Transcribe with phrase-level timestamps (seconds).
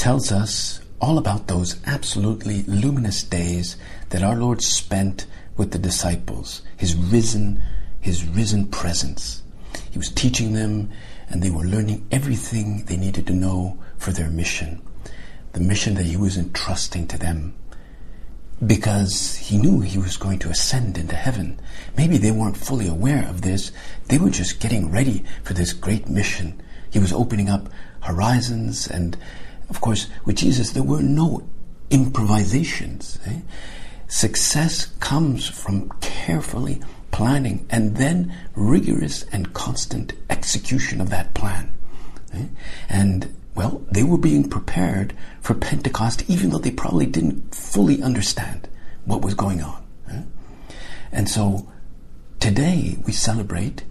[0.00, 3.76] tells us all about those absolutely luminous days
[4.08, 5.26] that our Lord spent
[5.58, 7.62] with the disciples, his risen,
[8.00, 9.42] his risen presence.
[9.90, 10.88] He was teaching them
[11.28, 14.80] and they were learning everything they needed to know for their mission,
[15.52, 17.54] the mission that he was entrusting to them.
[18.66, 21.60] Because he knew he was going to ascend into heaven.
[21.98, 23.70] Maybe they weren't fully aware of this.
[24.08, 26.62] They were just getting ready for this great mission.
[26.90, 27.68] He was opening up
[28.00, 29.18] horizons and
[29.70, 31.48] of course, with Jesus, there were no
[31.90, 33.18] improvisations.
[33.24, 33.40] Eh?
[34.08, 36.82] Success comes from carefully
[37.12, 41.72] planning and then rigorous and constant execution of that plan.
[42.34, 42.46] Eh?
[42.88, 48.68] And well, they were being prepared for Pentecost, even though they probably didn't fully understand
[49.04, 49.84] what was going on.
[50.10, 50.22] Eh?
[51.12, 51.68] And so
[52.40, 53.84] today we celebrate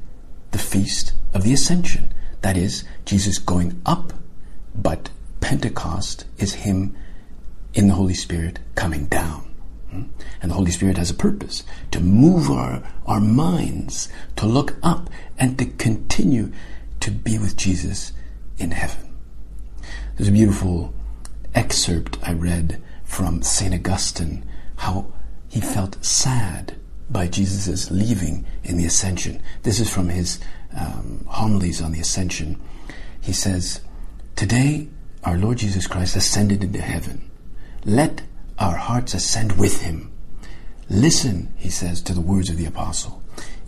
[0.51, 2.13] the feast of the Ascension.
[2.41, 4.13] That is, Jesus going up,
[4.73, 5.09] but
[5.41, 6.95] Pentecost is Him
[7.73, 9.41] in the Holy Spirit coming down.
[9.91, 10.03] Hmm?
[10.41, 15.09] And the Holy Spirit has a purpose to move our, our minds to look up
[15.37, 16.51] and to continue
[16.99, 18.13] to be with Jesus
[18.57, 19.15] in heaven.
[20.15, 20.93] There's a beautiful
[21.55, 23.73] excerpt I read from St.
[23.73, 24.45] Augustine,
[24.75, 25.11] how
[25.47, 26.75] he felt sad
[27.09, 29.41] by Jesus' leaving in the Ascension.
[29.63, 30.39] This is from his
[30.77, 32.61] um, homilies on the Ascension.
[33.19, 33.81] He says,
[34.35, 34.89] Today
[35.23, 37.29] our Lord Jesus Christ ascended into heaven.
[37.83, 38.21] Let
[38.57, 40.11] our hearts ascend with him.
[40.89, 43.21] Listen, he says, to the words of the apostle.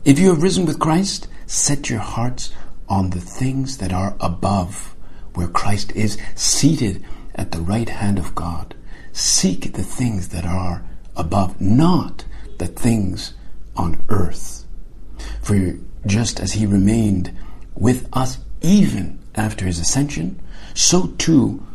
[0.04, 2.52] If you have risen with Christ, set your hearts
[2.90, 4.96] on the things that are above,
[5.34, 8.76] where Christ is seated at the right hand of God.
[9.14, 10.84] Seek the things that are
[11.16, 12.26] above, not
[12.58, 13.34] the things
[13.76, 14.66] on earth.
[15.42, 17.36] For just as he remained
[17.76, 20.42] with us even after his ascension,
[20.74, 21.66] so too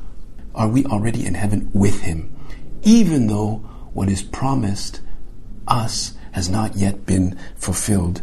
[0.54, 2.34] are we already in heaven with him,
[2.82, 3.56] even though
[3.92, 5.00] what is promised
[5.68, 8.22] us has not yet been fulfilled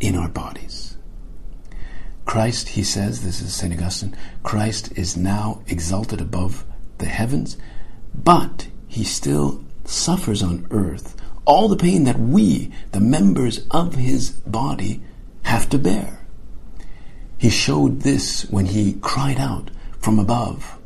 [0.00, 0.96] in our bodies.
[2.24, 3.72] Christ, he says, this is St.
[3.74, 6.64] Augustine, Christ is now exalted above
[6.98, 7.56] the heavens,
[8.14, 14.30] but he still suffers on earth all the pain that we, the members of his
[14.30, 15.02] body,
[15.42, 16.20] have to bear.
[17.36, 19.70] He showed this when he cried out
[20.02, 20.78] from above,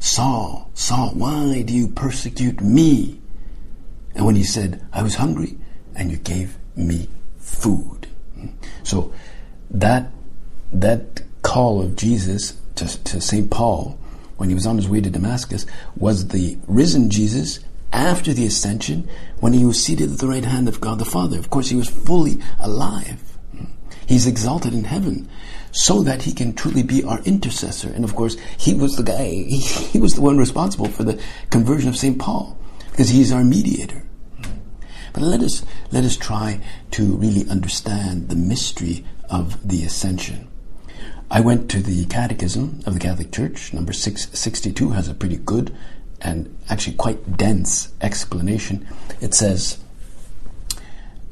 [0.00, 3.20] Saul, Saul, why do you persecute me?
[4.14, 5.58] And when he said, I was hungry
[5.94, 8.08] and you gave me food.
[8.82, 9.12] So
[9.70, 10.10] that,
[10.72, 13.50] that call of Jesus to, to St.
[13.50, 13.98] Paul
[14.38, 15.66] when he was on his way to Damascus
[15.96, 17.60] was the risen Jesus
[17.92, 19.08] after the ascension
[19.40, 21.38] when he was seated at the right hand of God the Father.
[21.38, 23.22] Of course, he was fully alive.
[24.06, 25.28] He's exalted in heaven
[25.72, 27.88] so that he can truly be our intercessor.
[27.88, 29.58] And of course, he was the guy, he,
[29.92, 32.18] he was the one responsible for the conversion of St.
[32.18, 32.56] Paul
[32.90, 34.04] because he's our mediator.
[35.12, 36.60] But let us, let us try
[36.92, 40.48] to really understand the mystery of the ascension.
[41.30, 45.74] I went to the Catechism of the Catholic Church, number 662 has a pretty good
[46.20, 48.86] and actually quite dense explanation.
[49.20, 49.78] It says,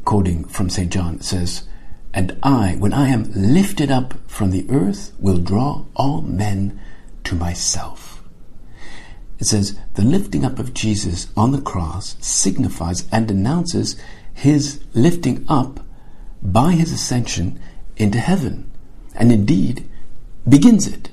[0.04, 0.90] quoting from St.
[0.90, 1.64] John, it says,
[2.12, 6.80] and I, when I am lifted up from the earth, will draw all men
[7.24, 8.22] to myself.
[9.38, 13.96] It says, the lifting up of Jesus on the cross signifies and announces
[14.34, 15.80] his lifting up
[16.42, 17.60] by his ascension
[17.96, 18.70] into heaven,
[19.14, 19.88] and indeed
[20.48, 21.10] begins it.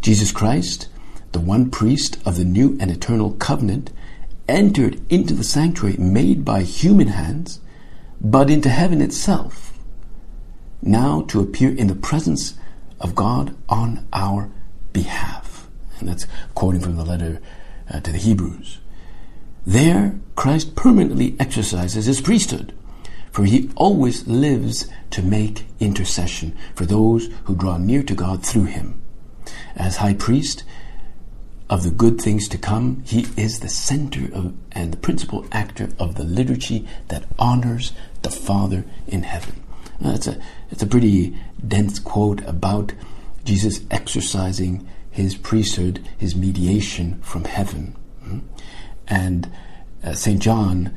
[0.00, 0.88] Jesus Christ,
[1.32, 3.90] the one priest of the new and eternal covenant,
[4.46, 7.60] entered into the sanctuary made by human hands,
[8.20, 9.73] but into heaven itself
[10.86, 12.54] now to appear in the presence
[13.00, 14.50] of God on our
[14.92, 15.68] behalf.
[15.98, 17.40] And that's quoting from the letter
[17.90, 18.78] uh, to the Hebrews.
[19.66, 22.74] There, Christ permanently exercises his priesthood,
[23.30, 28.64] for he always lives to make intercession for those who draw near to God through
[28.64, 29.02] him.
[29.74, 30.64] As high priest
[31.70, 35.88] of the good things to come, he is the center of, and the principal actor
[35.98, 37.92] of the liturgy that honors
[38.22, 39.62] the Father in heaven.
[40.00, 41.36] That's a, it's a pretty
[41.66, 42.92] dense quote about
[43.44, 47.96] Jesus exercising his priesthood, his mediation from heaven.
[48.22, 48.38] Hmm?
[49.06, 49.50] And
[50.02, 50.40] uh, St.
[50.40, 50.96] John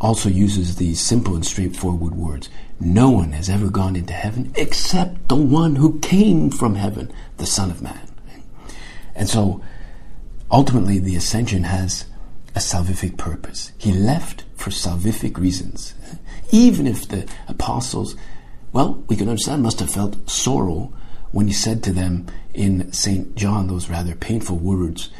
[0.00, 2.48] also uses these simple and straightforward words.
[2.80, 7.46] No one has ever gone into heaven except the one who came from heaven, the
[7.46, 8.08] Son of Man.
[9.14, 9.62] And so
[10.50, 12.06] ultimately the ascension has
[12.54, 13.72] a salvific purpose.
[13.78, 15.94] He left for salvific reasons.
[16.50, 18.16] Even if the apostles,
[18.72, 20.92] well, we can understand, must have felt sorrow
[21.32, 23.34] when he said to them in St.
[23.34, 25.10] John those rather painful words.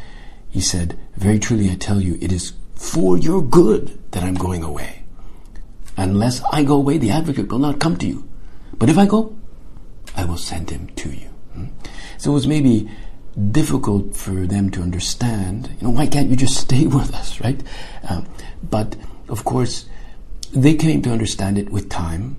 [0.49, 4.63] He said, Very truly I tell you, it is for your good that I'm going
[4.63, 5.05] away.
[5.97, 8.29] Unless I go away, the advocate will not come to you.
[8.79, 9.37] But if I go,
[10.17, 11.29] I will send him to you.
[11.53, 11.67] Hmm?
[12.19, 12.89] So it was maybe
[13.51, 15.71] difficult for them to understand.
[15.81, 17.61] You know, why can't you just stay with us, right?
[18.09, 18.27] Um,
[18.63, 18.97] but
[19.29, 19.87] of course,
[20.55, 22.37] they came to understand it with time,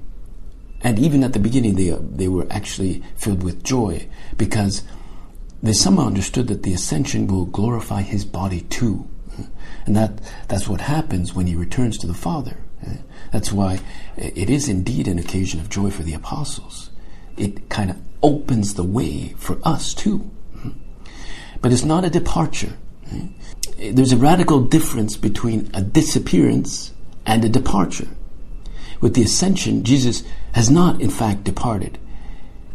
[0.81, 4.07] and even at the beginning, they they were actually filled with joy
[4.37, 4.83] because
[5.61, 9.07] they somehow understood that the ascension will glorify his body too,
[9.85, 12.57] and that that's what happens when he returns to the Father.
[13.31, 13.79] That's why
[14.15, 16.91] it is indeed an occasion of joy for the apostles.
[17.35, 20.31] It kind of opens the way for us too.
[21.61, 22.77] But it's not a departure.
[23.77, 26.93] There's a radical difference between a disappearance
[27.25, 28.07] and a departure.
[29.01, 30.23] With the ascension, Jesus
[30.53, 31.97] has not, in fact, departed.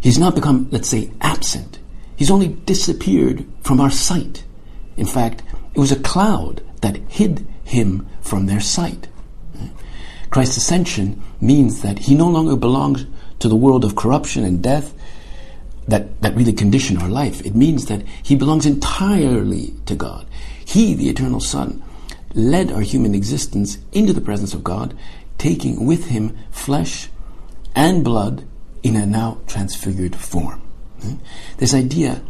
[0.01, 1.79] He's not become, let's say, absent.
[2.17, 4.45] He's only disappeared from our sight.
[4.97, 5.43] In fact,
[5.75, 9.09] it was a cloud that hid him from their sight.
[10.31, 13.07] Christ's ascension means that he no longer belongs
[13.41, 14.95] to the world of corruption and death
[15.89, 17.45] that, that really condition our life.
[17.45, 20.27] It means that he belongs entirely to God.
[20.65, 21.83] He, the eternal Son,
[22.35, 24.97] led our human existence into the presence of God,
[25.39, 27.09] taking with him flesh
[27.75, 28.45] and blood
[28.83, 30.61] in a now transfigured form.
[31.03, 31.15] Hmm?
[31.59, 32.23] This idea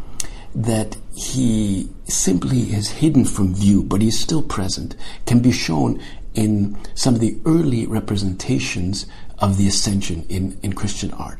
[0.53, 4.95] that he simply is hidden from view, but he's still present,
[5.25, 6.01] can be shown
[6.33, 9.05] in some of the early representations
[9.39, 11.39] of the ascension in, in Christian art.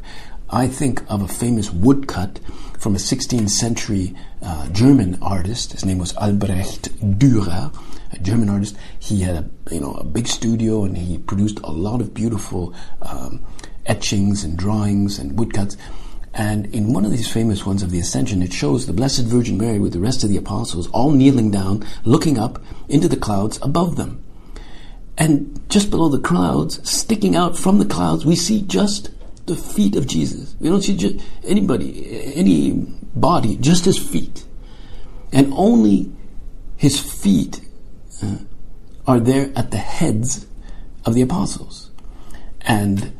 [0.49, 2.39] I think of a famous woodcut
[2.77, 5.71] from a 16th century uh, German artist.
[5.71, 7.73] His name was Albrecht Dürer,
[8.11, 8.75] a German artist.
[8.99, 12.73] He had a you know a big studio and he produced a lot of beautiful
[13.01, 13.43] um,
[13.85, 15.77] etchings and drawings and woodcuts.
[16.33, 19.57] And in one of these famous ones of the Ascension, it shows the Blessed Virgin
[19.57, 23.59] Mary with the rest of the apostles all kneeling down, looking up into the clouds
[23.61, 24.23] above them.
[25.17, 29.09] And just below the clouds, sticking out from the clouds, we see just
[29.45, 30.55] the feet of Jesus.
[30.59, 32.71] We don't see just anybody, any
[33.13, 34.45] body, just his feet.
[35.33, 36.11] And only
[36.77, 37.61] his feet
[38.21, 38.37] uh,
[39.07, 40.47] are there at the heads
[41.05, 41.91] of the apostles.
[42.61, 43.19] And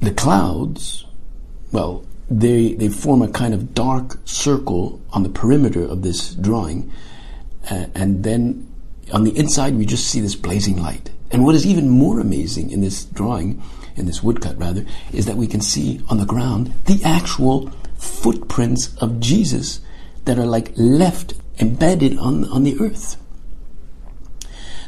[0.00, 1.04] the clouds,
[1.72, 6.90] well, they, they form a kind of dark circle on the perimeter of this drawing.
[7.70, 8.66] Uh, and then
[9.12, 11.10] on the inside, we just see this blazing light.
[11.30, 13.62] And what is even more amazing in this drawing
[13.96, 18.96] in this woodcut rather, is that we can see on the ground the actual footprints
[18.96, 19.80] of Jesus
[20.24, 23.16] that are like left embedded on, on the earth.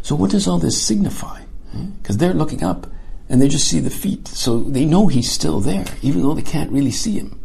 [0.02, 1.43] So what does all this signify?
[2.02, 2.87] Because they're looking up
[3.28, 4.28] and they just see the feet.
[4.28, 7.38] So they know he's still there, even though they can't really see him.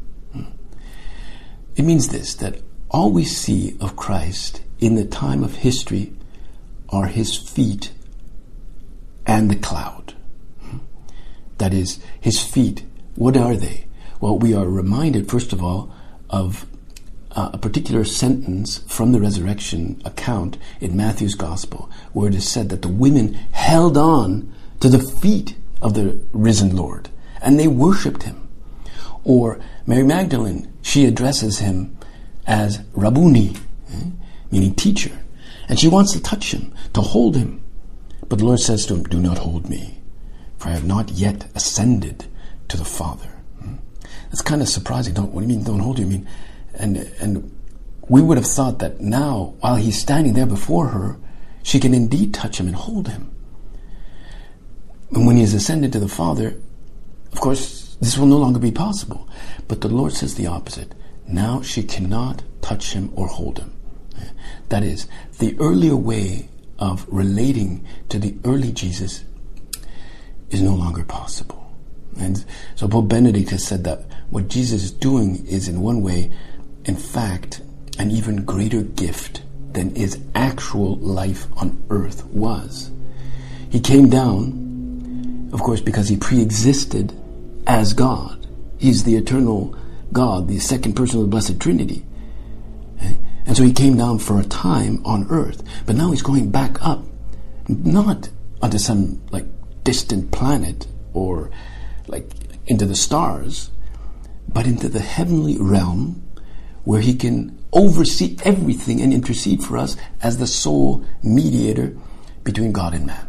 [1.75, 2.59] It means this, that
[2.89, 6.13] all we see of Christ in the time of history
[6.89, 7.91] are his feet
[9.25, 10.15] and the cloud.
[11.59, 12.83] That is, his feet.
[13.15, 13.85] What are they?
[14.19, 15.93] Well, we are reminded, first of all,
[16.29, 16.65] of
[17.37, 22.67] uh, a particular sentence from the resurrection account in Matthew's Gospel, where it is said
[22.69, 27.09] that the women held on to the feet of the risen Lord
[27.41, 28.49] and they worshipped him.
[29.23, 31.97] Or Mary Magdalene, she addresses him
[32.45, 33.55] as Rabboni,
[33.93, 34.09] eh,
[34.51, 35.17] meaning teacher,
[35.69, 37.63] and she wants to touch him, to hold him.
[38.27, 39.97] But the Lord says to him, Do not hold me
[40.57, 42.25] for I have not yet ascended
[42.67, 43.29] to the Father.
[43.61, 43.75] Hmm.
[44.25, 45.13] That's kind of surprising.
[45.13, 46.05] Don't, what do you mean, don't hold you?
[46.05, 46.27] I mean,
[46.77, 47.51] and, and
[48.07, 51.17] we would have thought that now, while he's standing there before her,
[51.63, 53.29] she can indeed touch him and hold him.
[55.11, 56.55] And when he has ascended to the Father,
[57.31, 59.27] of course, this will no longer be possible.
[59.67, 60.93] But the Lord says the opposite.
[61.27, 63.73] Now she cannot touch him or hold him.
[64.69, 65.07] That is,
[65.39, 69.23] the earlier way of relating to the early Jesus
[70.49, 71.73] is no longer possible.
[72.19, 72.43] And
[72.75, 76.31] so Pope Benedict has said that what Jesus is doing is in one way,
[76.87, 77.61] in fact,
[77.99, 79.41] an even greater gift
[79.73, 82.91] than his actual life on earth was.
[83.69, 87.13] He came down, of course, because he pre-existed
[87.67, 88.47] as God.
[88.77, 89.75] He's the eternal
[90.13, 92.05] God, the second person of the Blessed Trinity.
[93.01, 93.15] Eh?
[93.45, 96.81] And so he came down for a time on earth, but now he's going back
[96.81, 97.03] up,
[97.67, 98.29] not
[98.61, 99.45] onto some like
[99.83, 101.51] distant planet or
[102.07, 102.29] like
[102.67, 103.71] into the stars,
[104.47, 106.26] but into the heavenly realm
[106.87, 111.93] where he can oversee everything and intercede for us as the sole mediator
[112.45, 113.27] between God and man.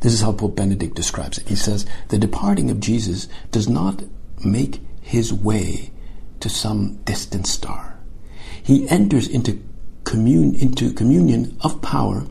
[0.00, 1.48] This is how Pope Benedict describes it.
[1.48, 4.02] He says, The departing of Jesus does not
[4.44, 5.92] make his way
[6.40, 7.96] to some distant star.
[8.60, 9.62] He enters into,
[10.02, 12.26] commun- into communion of power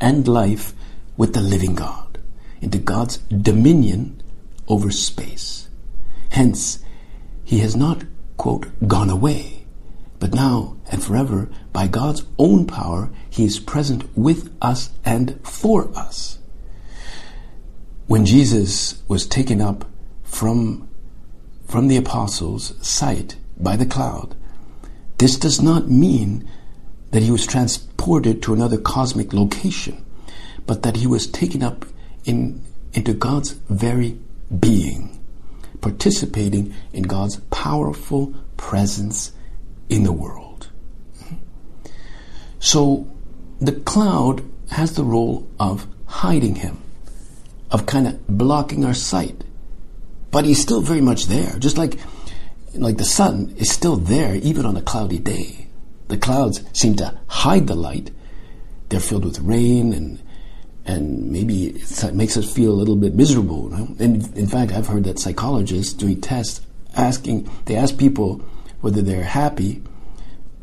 [0.00, 0.72] and life
[1.18, 2.18] with the living God,
[2.62, 4.22] into God's dominion
[4.68, 5.68] over space.
[6.30, 6.78] Hence,
[7.44, 8.04] he has not,
[8.40, 9.66] quote, gone away,
[10.18, 15.94] but now and forever, by God's own power, he is present with us and for
[15.94, 16.38] us.
[18.06, 19.84] When Jesus was taken up
[20.22, 20.88] from,
[21.68, 24.34] from the apostles' sight by the cloud,
[25.18, 26.48] this does not mean
[27.10, 30.02] that he was transported to another cosmic location,
[30.66, 31.84] but that he was taken up
[32.24, 32.62] in,
[32.94, 34.18] into God's very
[34.58, 35.20] being
[35.80, 39.32] participating in God's powerful presence
[39.90, 40.70] in the world.
[42.58, 43.06] So
[43.60, 46.80] the cloud has the role of hiding him,
[47.70, 49.44] of kind of blocking our sight.
[50.30, 51.98] But he's still very much there, just like
[52.72, 55.68] like the sun is still there even on a cloudy day.
[56.08, 58.10] The clouds seem to hide the light.
[58.88, 60.18] They're filled with rain and
[60.86, 63.70] and maybe it makes us feel a little bit miserable.
[63.74, 66.62] And in fact, I've heard that psychologists doing tests
[66.96, 68.42] asking, they ask people
[68.80, 69.82] whether they're happy,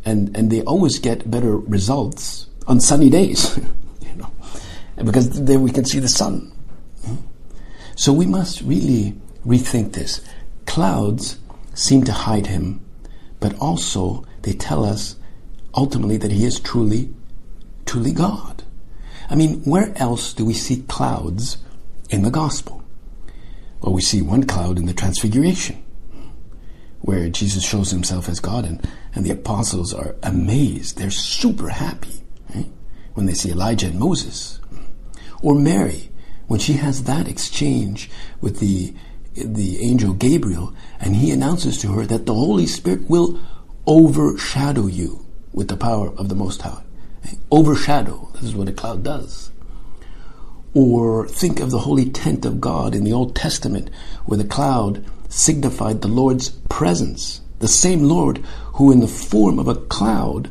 [0.05, 3.57] and and they always get better results on sunny days,
[4.01, 4.31] you know,
[5.03, 6.51] because then we can see the sun.
[7.95, 9.15] So we must really
[9.45, 10.21] rethink this.
[10.65, 11.39] Clouds
[11.73, 12.79] seem to hide him,
[13.39, 15.15] but also they tell us
[15.73, 17.13] ultimately that he is truly,
[17.85, 18.63] truly God.
[19.29, 21.57] I mean, where else do we see clouds
[22.09, 22.83] in the gospel?
[23.81, 25.83] Well, we see one cloud in the Transfiguration,
[27.07, 28.85] where Jesus shows himself as God, and,
[29.15, 30.97] and the apostles are amazed.
[30.97, 32.23] They're super happy
[32.53, 32.69] right?
[33.13, 34.59] when they see Elijah and Moses.
[35.41, 36.11] Or Mary,
[36.47, 38.09] when she has that exchange
[38.41, 38.93] with the,
[39.35, 43.39] the angel Gabriel, and he announces to her that the Holy Spirit will
[43.85, 46.83] overshadow you with the power of the Most High
[47.51, 48.29] overshadow.
[48.33, 49.51] This is what a cloud does.
[50.73, 53.89] Or think of the holy tent of God in the Old Testament,
[54.25, 57.41] where the cloud signified the Lord's presence.
[57.59, 58.37] The same Lord
[58.73, 60.49] who, in the form of a cloud,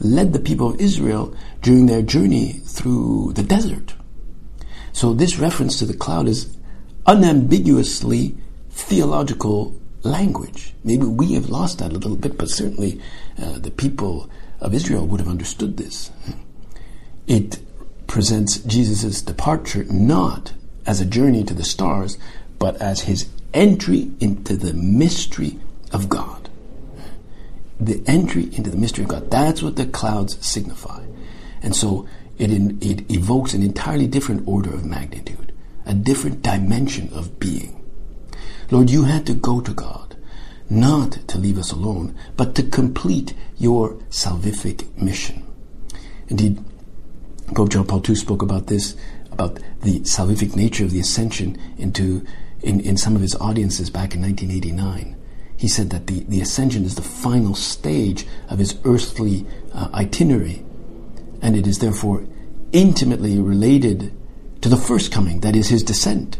[0.00, 3.94] led the people of Israel during their journey through the desert.
[4.92, 6.56] So, this reference to the cloud is
[7.06, 8.36] unambiguously
[8.70, 10.74] theological language.
[10.84, 13.00] Maybe we have lost that a little bit, but certainly
[13.40, 14.30] uh, the people
[14.60, 16.10] of Israel would have understood this.
[17.26, 17.58] It
[18.06, 20.52] presents Jesus' departure not
[20.86, 22.18] as a journey to the stars,
[22.58, 25.58] but as his entry into the mystery
[25.92, 26.48] of God.
[27.80, 29.30] The entry into the mystery of God.
[29.30, 31.04] That's what the clouds signify.
[31.62, 35.52] And so it, in, it evokes an entirely different order of magnitude,
[35.86, 37.74] a different dimension of being.
[38.70, 40.16] Lord, you had to go to God
[40.70, 45.46] not to leave us alone, but to complete your salvific mission.
[46.28, 46.62] Indeed,
[47.54, 48.94] Pope John Paul II spoke about this,
[49.32, 52.26] about the salvific nature of the ascension into
[52.62, 55.16] in, in some of his audiences back in 1989.
[55.56, 60.64] He said that the, the ascension is the final stage of his earthly uh, itinerary,
[61.42, 62.24] and it is therefore
[62.72, 64.12] intimately related
[64.60, 66.38] to the first coming, that is his descent,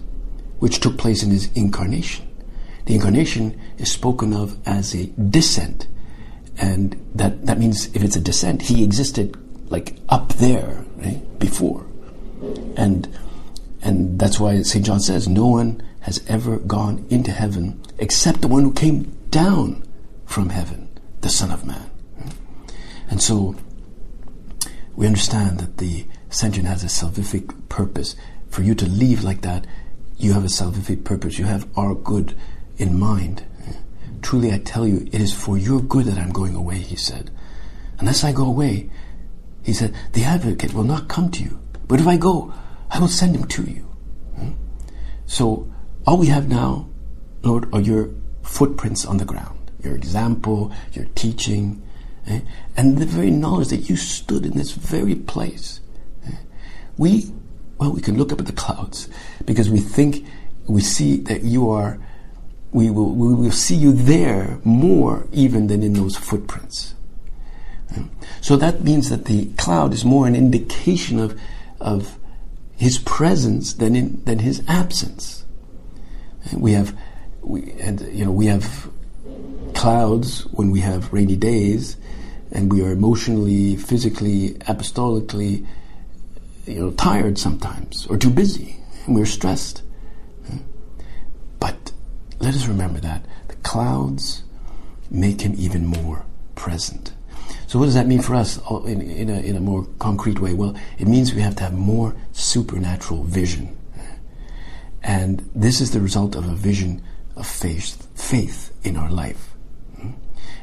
[0.59, 2.29] which took place in his incarnation.
[2.87, 5.87] The incarnation is spoken of as a descent.
[6.57, 9.37] And that, that means if it's a descent, he existed
[9.71, 11.87] like up there right, before.
[12.77, 13.09] And,
[13.83, 14.85] and that's why St.
[14.85, 19.87] John says, no one has ever gone into heaven except the one who came down
[20.25, 20.89] from heaven,
[21.21, 21.91] the Son of Man.
[23.11, 23.57] And so
[24.97, 28.17] we understand that the ascension has a salvific purpose.
[28.49, 29.67] For you to leave like that,
[30.17, 31.39] you have a salvific purpose.
[31.39, 32.35] You have our good
[32.79, 33.45] in mind.
[34.23, 37.31] Truly I tell you, it is for your good that I'm going away, he said.
[37.99, 38.89] Unless I go away,
[39.63, 41.61] he said, the advocate will not come to you.
[41.87, 42.55] But if I go,
[42.91, 43.83] I will send him to you.
[44.37, 44.53] Hmm?
[45.27, 45.71] So
[46.09, 46.89] all we have now,
[47.43, 48.09] Lord, are your
[48.43, 51.83] footprints on the ground, your example, your teaching,
[52.27, 52.41] eh?
[52.79, 55.81] and the very knowledge that you stood in this very place.
[56.27, 56.37] Eh?
[56.97, 57.31] We,
[57.77, 59.11] well, we can look up at the clouds
[59.45, 60.25] because we think,
[60.67, 62.01] we see that you are
[62.73, 66.95] we will, we will see you there more even than in those footprints.
[68.41, 71.39] So that means that the cloud is more an indication of,
[71.81, 72.19] of
[72.77, 75.38] his presence than in, than his absence.
[76.53, 76.97] We have,
[77.43, 78.91] we, and you know, we have
[79.75, 81.97] clouds when we have rainy days,
[82.51, 85.67] and we are emotionally, physically, apostolically,
[86.67, 88.77] you know, tired sometimes or too busy,
[89.07, 89.83] and we're stressed.
[91.61, 91.93] But
[92.41, 94.45] let us remember that the clouds
[95.11, 96.25] make him even more
[96.55, 97.13] present.
[97.67, 100.55] So what does that mean for us in, in, a, in a more concrete way?
[100.55, 103.78] Well, it means we have to have more supernatural vision.
[105.09, 107.03] And this is the result of a vision
[107.35, 109.55] of faith, faith in our life.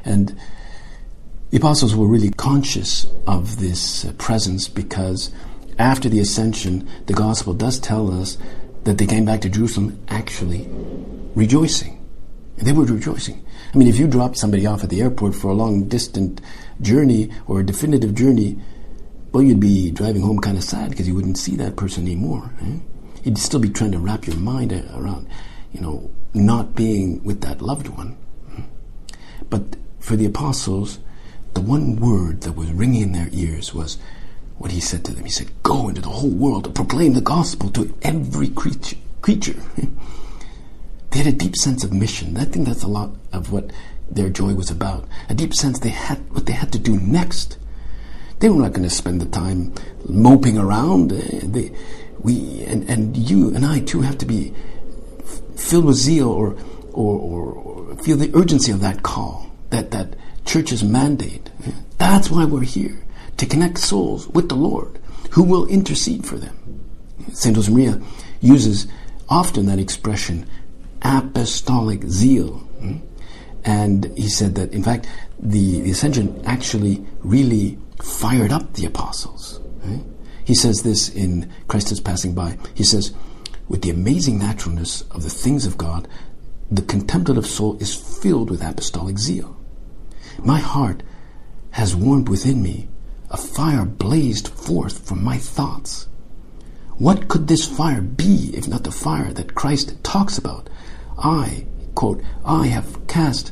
[0.04, 0.38] And
[1.50, 5.32] the apostles were really conscious of this uh, presence because
[5.80, 8.38] after the ascension, the gospel does tell us
[8.84, 10.68] that they came back to Jerusalem actually
[11.34, 12.00] rejoicing.
[12.56, 13.44] They were rejoicing.
[13.74, 16.40] I mean, if you dropped somebody off at the airport for a long distant
[16.80, 18.60] journey or a definitive journey,
[19.32, 22.52] well, you'd be driving home kind of sad because you wouldn't see that person anymore.
[22.62, 22.78] Eh?
[23.26, 25.26] You'd still be trying to wrap your mind around,
[25.72, 28.16] you know, not being with that loved one.
[29.50, 31.00] But for the apostles,
[31.54, 33.98] the one word that was ringing in their ears was
[34.58, 35.24] what he said to them.
[35.24, 38.96] He said, Go into the whole world and proclaim the gospel to every creature.
[39.22, 39.60] creature.
[41.10, 42.36] they had a deep sense of mission.
[42.36, 43.72] I think that's a lot of what
[44.08, 45.04] their joy was about.
[45.28, 47.58] A deep sense they had what they had to do next.
[48.38, 49.74] They were not going to spend the time
[50.08, 51.10] moping around.
[51.10, 51.72] They,
[52.26, 54.52] we and, and you and I too have to be
[55.54, 56.56] filled with zeal or,
[56.92, 61.48] or, or feel the urgency of that call, that, that church's mandate.
[61.98, 63.04] That's why we're here,
[63.36, 64.98] to connect souls with the Lord,
[65.30, 66.84] who will intercede for them.
[67.32, 67.56] St.
[67.56, 68.04] Josemaria
[68.40, 68.88] uses
[69.28, 70.46] often that expression,
[71.02, 72.62] apostolic zeal.
[73.64, 79.60] And he said that, in fact, the, the ascension actually really fired up the apostles.
[80.46, 82.56] He says this in Christ is Passing By.
[82.72, 83.12] He says,
[83.68, 86.06] with the amazing naturalness of the things of God,
[86.70, 89.56] the contemplative soul is filled with apostolic zeal.
[90.38, 91.02] My heart
[91.72, 92.88] has warmed within me,
[93.28, 96.06] a fire blazed forth from my thoughts.
[96.96, 100.70] What could this fire be if not the fire that Christ talks about?
[101.18, 103.50] I, quote, I have cast,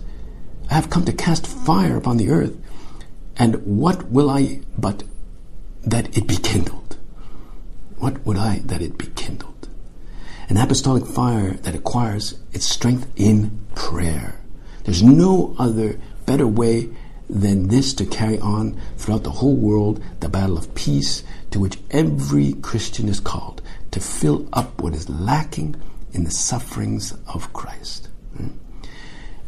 [0.70, 2.56] I have come to cast fire upon the earth,
[3.36, 5.02] and what will I but
[5.82, 6.83] that it be kindled?
[7.98, 9.68] What would I that it be kindled?
[10.48, 14.40] An apostolic fire that acquires its strength in prayer.
[14.84, 16.90] There's no other better way
[17.28, 21.78] than this to carry on throughout the whole world the battle of peace to which
[21.90, 25.76] every Christian is called to fill up what is lacking
[26.12, 28.08] in the sufferings of Christ.
[28.36, 28.48] Hmm?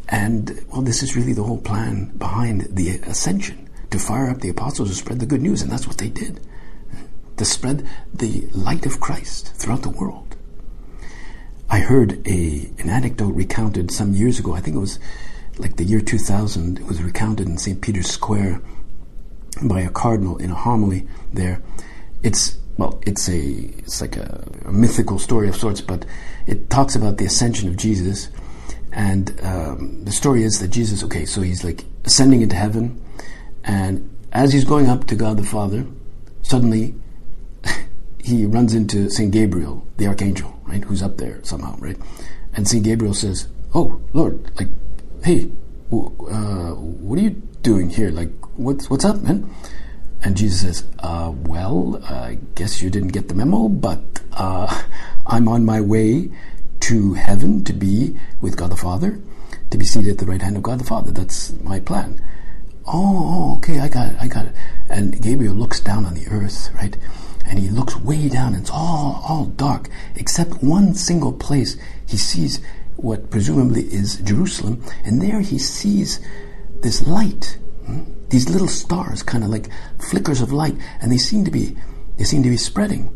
[0.08, 4.48] And, well, this is really the whole plan behind the ascension to fire up the
[4.48, 6.40] apostles to spread the good news, and that's what they did
[7.36, 10.36] to spread the light of Christ throughout the world.
[11.68, 14.54] I heard a an anecdote recounted some years ago.
[14.54, 14.98] I think it was
[15.58, 16.78] like the year 2000.
[16.78, 17.80] It was recounted in St.
[17.80, 18.60] Peter's Square
[19.62, 21.60] by a cardinal in a homily there.
[22.22, 26.04] It's well, it's a it's like a, a mythical story of sorts, but
[26.46, 28.28] it talks about the ascension of Jesus.
[28.92, 33.02] And um, the story is that Jesus, okay, so he's like ascending into heaven,
[33.64, 35.84] and as he's going up to God the Father,
[36.42, 36.94] suddenly
[38.26, 41.96] he runs into Saint Gabriel, the archangel, right, who's up there somehow, right?
[42.54, 42.82] And St.
[42.82, 44.66] Gabriel says, Oh, Lord, like,
[45.22, 45.48] hey,
[45.92, 47.30] uh, what are you
[47.62, 48.10] doing here?
[48.10, 49.48] Like, what's, what's up, man?
[50.24, 54.82] And Jesus says, uh, Well, I guess you didn't get the memo, but uh,
[55.26, 56.28] I'm on my way
[56.80, 59.20] to heaven to be with God the Father,
[59.70, 61.12] to be seated at the right hand of God the Father.
[61.12, 62.20] That's my plan.
[62.88, 64.54] Oh, oh okay, I got it, I got it.
[64.90, 66.96] And Gabriel looks down on the earth, right?
[67.48, 72.16] And he looks way down and it's all all dark except one single place he
[72.16, 72.60] sees
[72.96, 76.20] what presumably is Jerusalem and there he sees
[76.82, 78.02] this light hmm?
[78.30, 79.68] these little stars kind of like
[80.10, 81.76] flickers of light and they seem to be
[82.16, 83.14] they seem to be spreading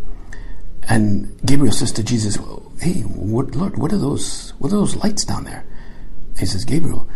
[0.88, 2.38] and Gabriel says to Jesus
[2.80, 5.64] hey what, Lord what are those what are those lights down there
[6.38, 7.08] he says Gabriel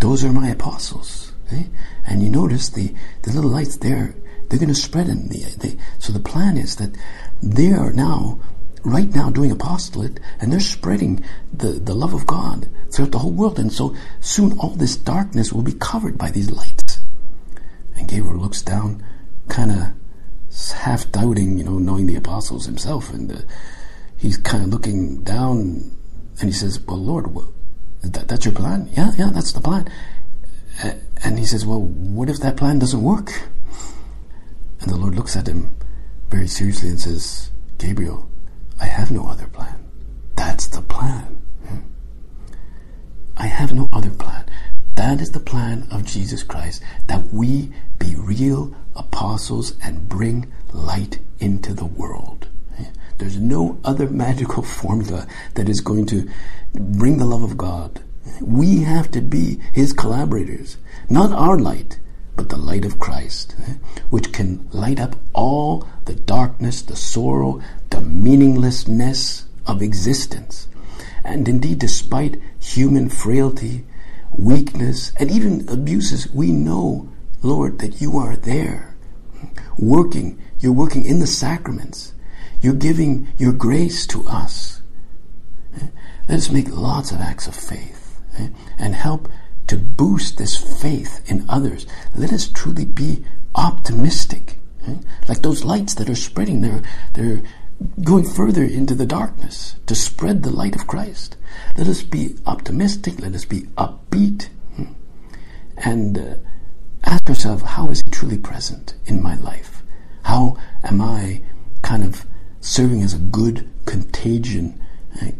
[0.00, 1.64] those are my apostles eh?
[2.06, 4.14] and you notice the the little lights there
[4.48, 6.96] they're going to spread in the, they, so the plan is that
[7.42, 8.40] they are now
[8.84, 13.32] right now doing apostolate and they're spreading the, the love of God throughout the whole
[13.32, 13.58] world.
[13.58, 17.00] And so soon all this darkness will be covered by these lights.
[17.96, 19.04] And Gabriel looks down,
[19.48, 23.12] kind of half doubting, you know, knowing the apostles himself.
[23.12, 23.38] And uh,
[24.16, 25.90] he's kind of looking down
[26.40, 27.26] and he says, Well, Lord,
[28.02, 28.88] that, that's your plan?
[28.92, 29.90] Yeah, yeah, that's the plan.
[31.24, 33.32] And he says, Well, what if that plan doesn't work?
[34.86, 35.74] And the Lord looks at him
[36.30, 38.30] very seriously and says, Gabriel,
[38.80, 39.84] I have no other plan.
[40.36, 41.42] That's the plan.
[41.66, 41.78] Hmm.
[43.36, 44.44] I have no other plan.
[44.94, 51.18] That is the plan of Jesus Christ, that we be real apostles and bring light
[51.40, 52.46] into the world.
[52.76, 52.84] Hmm.
[53.18, 56.30] There's no other magical formula that is going to
[56.74, 58.00] bring the love of God.
[58.24, 58.56] Hmm.
[58.56, 60.76] We have to be His collaborators,
[61.10, 61.98] not our light,
[62.36, 63.74] but the light of Christ, eh,
[64.10, 70.68] which can light up all the darkness, the sorrow, the meaninglessness of existence.
[71.24, 73.84] And indeed, despite human frailty,
[74.30, 77.08] weakness, and even abuses, we know,
[77.42, 78.94] Lord, that you are there,
[79.78, 80.40] working.
[80.60, 82.12] You're working in the sacraments.
[82.60, 84.80] You're giving your grace to us.
[85.74, 85.88] Eh,
[86.28, 89.28] let us make lots of acts of faith eh, and help
[89.66, 91.86] to boost this faith in others.
[92.14, 93.24] Let us truly be
[93.54, 94.58] optimistic.
[95.28, 96.82] Like those lights that are spreading, they're,
[97.14, 97.42] they're
[98.02, 101.36] going further into the darkness to spread the light of Christ.
[101.76, 103.20] Let us be optimistic.
[103.20, 104.48] Let us be upbeat.
[105.78, 106.34] And uh,
[107.04, 109.82] ask yourself, how is He truly present in my life?
[110.22, 111.42] How am I
[111.82, 112.24] kind of
[112.60, 114.80] serving as a good contagion,
[115.20, 115.32] uh,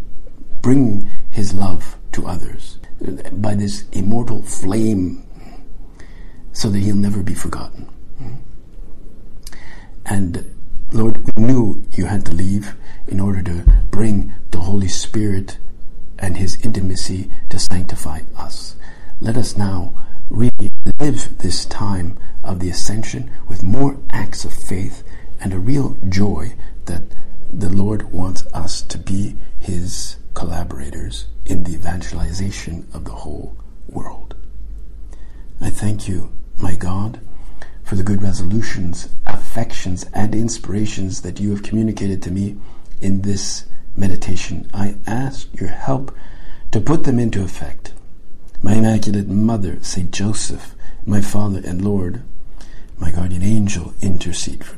[0.61, 2.79] bringing His love to others
[3.33, 5.27] by this immortal flame
[6.53, 7.89] so that He'll never be forgotten?
[10.05, 10.55] And
[10.93, 12.77] Lord, we knew you had to leave
[13.09, 15.59] in order to bring the Holy Spirit
[16.19, 18.77] and His intimacy to sanctify us.
[19.21, 19.95] Let us now
[20.31, 25.03] really live this time of the ascension with more acts of faith
[25.41, 26.55] and a real joy
[26.87, 27.03] that
[27.53, 33.57] the Lord wants us to be His collaborators in the evangelization of the whole
[33.89, 34.37] world.
[35.61, 37.21] I thank you, my God
[37.87, 42.57] for the good resolutions, affections, and inspirations that you have communicated to me
[43.01, 43.65] in this
[43.97, 44.69] meditation.
[44.75, 46.13] I ask your help
[46.73, 47.95] to put them into effect.
[48.61, 50.75] My Immaculate Mother, Saint Joseph,
[51.07, 52.23] my Father and Lord,
[52.99, 54.76] my guardian angel, intercede for.